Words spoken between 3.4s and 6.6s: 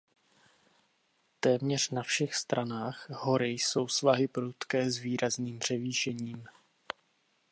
jsou svahy prudké s výrazným převýšením.